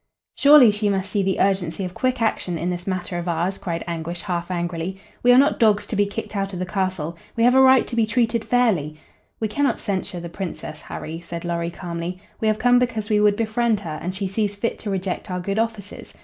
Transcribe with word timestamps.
"Surely 0.35 0.71
she 0.71 0.89
must 0.89 1.11
see 1.11 1.21
the 1.21 1.39
urgency 1.39 1.85
of 1.85 1.93
quick 1.93 2.23
action 2.23 2.57
in 2.57 2.71
this 2.71 2.87
matter 2.87 3.19
of 3.19 3.27
ours," 3.27 3.59
cried 3.59 3.83
Anguish 3.85 4.21
half 4.21 4.49
angrily. 4.49 4.99
"We 5.21 5.31
are 5.31 5.37
not 5.37 5.59
dogs 5.59 5.85
to 5.85 5.95
be 5.95 6.07
kicked 6.07 6.35
out 6.35 6.53
of 6.53 6.57
the 6.57 6.65
castle. 6.65 7.15
We 7.35 7.43
have 7.43 7.53
a 7.53 7.61
right 7.61 7.85
to 7.85 7.95
be 7.95 8.07
treated 8.07 8.43
fairly" 8.43 8.97
"We 9.39 9.47
cannot 9.47 9.77
censure 9.77 10.19
the 10.19 10.27
Princess, 10.27 10.81
Harry," 10.81 11.19
said 11.19 11.45
Lorry, 11.45 11.69
calmly. 11.69 12.19
"We 12.39 12.47
have 12.47 12.57
come 12.57 12.79
because 12.79 13.11
we 13.11 13.19
would 13.19 13.35
befriend 13.35 13.81
her, 13.81 13.99
and 14.01 14.15
she 14.15 14.27
sees 14.27 14.55
fit 14.55 14.79
to 14.79 14.89
reject 14.89 15.29
our 15.29 15.39
good 15.39 15.59
offices. 15.59 16.15